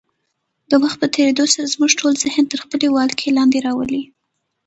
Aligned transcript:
د 0.69 0.71
وخت 0.83 0.97
په 1.01 1.07
تېرېدو 1.15 1.45
سره 1.53 1.71
زموږ 1.73 1.91
ټول 1.99 2.13
ذهن 2.23 2.45
تر 2.51 2.59
خپلې 2.63 2.87
ولکې 2.91 3.35
لاندې 3.37 3.59
راولي. 3.67 4.03